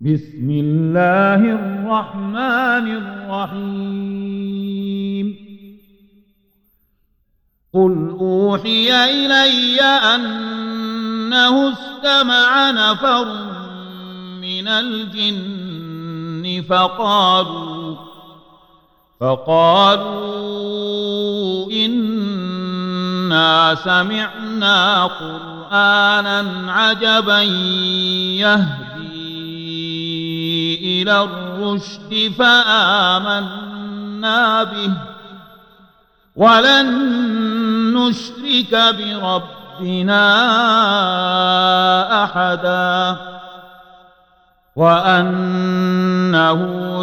[0.00, 2.86] بسم الله الرحمن
[3.28, 4.70] الرحيم.
[7.74, 13.24] قل أوحي إلي أنه استمع نفر
[14.40, 17.96] من الجن فقالوا
[19.20, 20.10] فقالوا
[21.72, 27.40] إنا سمعنا قرآنا عجبا
[28.40, 28.89] يهدي
[30.80, 33.84] إلى الرشد فآمنا
[34.64, 34.92] به.
[36.36, 36.86] ولن
[37.94, 40.24] نشرك بربنا
[42.24, 43.16] أحدا.
[44.76, 46.60] وأنه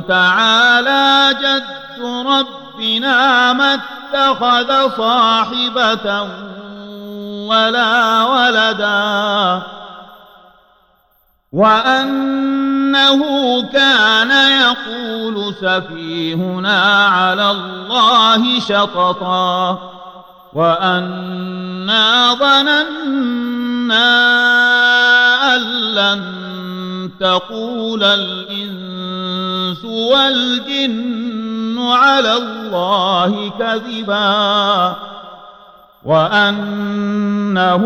[0.07, 6.21] تعالى جد ربنا ما اتخذ صاحبة
[7.47, 9.61] ولا ولدا.
[12.97, 19.79] وأنه كان يقول سفيهنا على الله شططا
[20.53, 22.87] وأنا ظننا
[25.55, 25.61] أن
[25.95, 26.21] لن
[27.19, 34.95] تقول الإنس والجن على الله كذبا
[36.05, 37.83] وأنه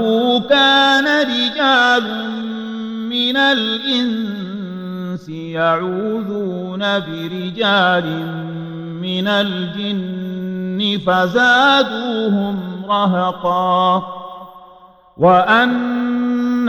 [0.50, 2.31] كان رجال
[3.09, 4.41] من الإنس
[5.32, 8.06] يعوذون برجال
[9.02, 14.04] من الجن فزادوهم رهقا
[15.18, 16.62] وأنهم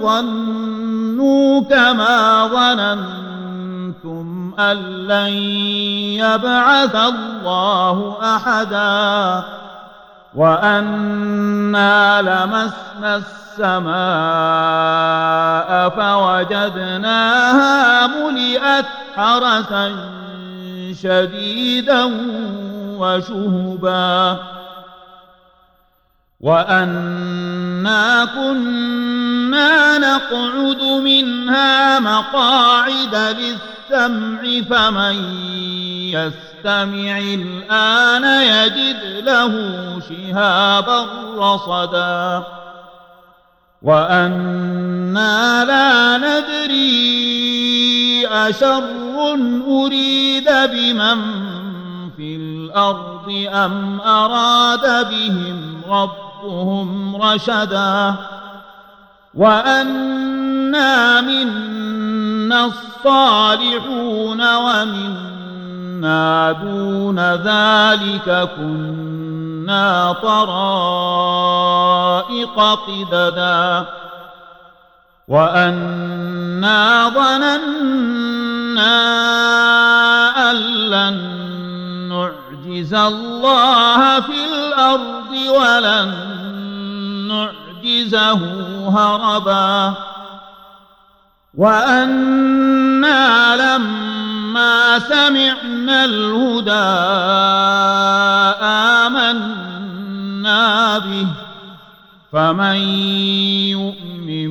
[0.00, 5.32] ظنوا كما ظننتم أن لن
[6.18, 9.44] يبعث الله أحدا
[10.34, 13.90] وأنا لمسنا السماء
[15.88, 17.70] فوجدناها
[18.06, 18.86] ملئت
[19.16, 19.92] حرسا
[21.02, 22.04] شديدا
[22.98, 24.38] وشهبا
[26.40, 33.34] وأنا كنا نقعد منها مقاعد
[33.90, 35.16] للسمع فمن
[36.14, 39.52] يستمع الآن يجد له
[40.08, 41.06] شهابا
[41.36, 42.44] رصدا.
[43.82, 46.80] وأنا لا ندري
[48.26, 48.84] أشر
[49.68, 51.20] أريد بمن
[52.16, 58.14] في الأرض أم أراد بهم ربهم رشدا.
[59.34, 61.20] وأنا
[62.50, 71.26] منا الصالحون ومنا دون ذلك كنا طرائق
[72.58, 73.86] قددا.
[75.28, 77.70] وأنا ظننا
[80.50, 80.56] أن
[80.90, 81.16] لن
[82.08, 86.10] نعجز الله في الأرض ولن
[87.28, 88.40] نعجزه
[88.88, 90.09] هربا.
[91.54, 96.90] وأنا لما سمعنا الهدى
[99.06, 101.26] آمنا به
[102.32, 102.76] فمن
[103.68, 104.50] يؤمن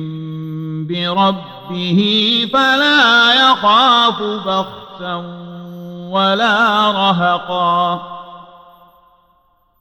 [0.86, 2.00] بربه
[2.52, 5.14] فلا يخاف بخسا
[6.10, 8.02] ولا رهقا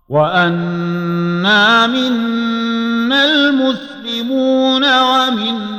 [0.09, 5.78] وأنا منا المسلمون ومنا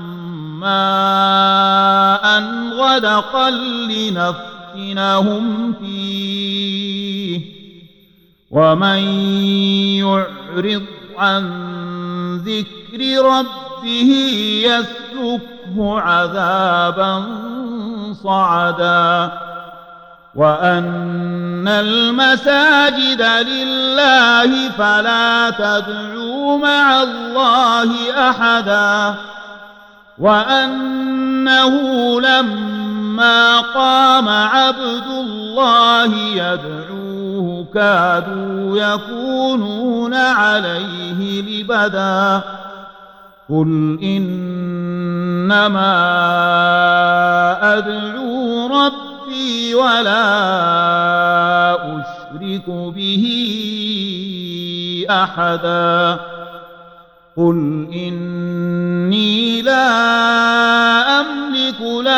[0.61, 3.49] ماء غدقا
[3.89, 7.41] لنفتنهم فيه.
[8.51, 8.97] ومن
[9.97, 10.83] يعرض
[11.17, 11.43] عن
[12.37, 14.11] ذكر ربه
[14.65, 17.23] يسلكه عذابا
[18.23, 19.31] صعدا.
[20.35, 29.15] وأن المساجد لله فلا تدعوا مع الله أحدا.
[30.21, 31.75] وأنه
[32.21, 42.41] لما قام عبد الله يدعوه كادوا يكونون عليه لبدا.
[43.49, 44.37] قل إنما
[47.77, 50.21] أدعو ربي ولا
[51.73, 53.25] أشرك به
[55.09, 56.19] أحدا.
[57.37, 60.10] قل إني لا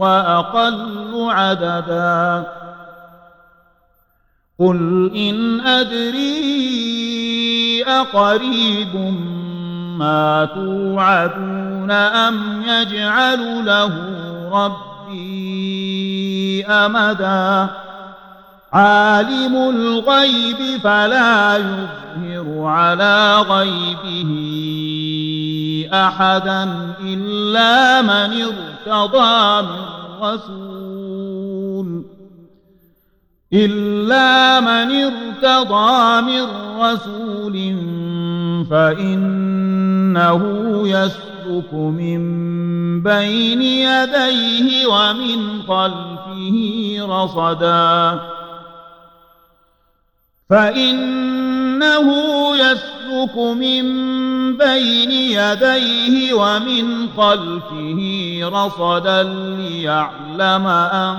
[0.00, 2.44] وأقل عددا.
[4.58, 6.34] قل إن أدري
[7.84, 8.96] أقريب
[9.98, 13.92] ما توعدون أم يجعل له
[14.52, 17.68] ربي أمدا.
[18.72, 24.30] عالم الغيب فلا يظهر على غيبه
[25.92, 26.62] أحدا
[27.00, 29.83] إلا من ارتضى من
[30.22, 32.04] رسول
[33.52, 36.46] إلا من ارتضى من
[36.80, 37.54] رسول
[38.70, 40.42] فإنه
[40.88, 42.20] يسلك من
[43.02, 48.20] بين يديه ومن خلفه رصدا.
[50.50, 52.06] فإنه
[52.56, 52.93] يسلك
[53.36, 53.84] من
[54.56, 58.00] بين يديه ومن خلفه
[58.42, 59.22] رصدا
[59.58, 61.16] ليعلم أن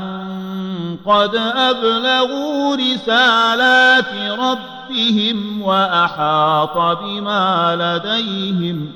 [1.06, 8.92] قد أبلغوا رسالات ربهم وأحاط بما لديهم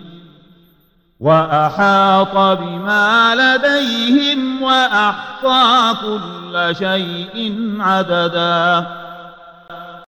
[1.19, 8.87] وأحاط بما لديهم وأحصى كل شيء عددا